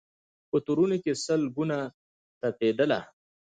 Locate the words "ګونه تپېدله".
1.55-2.99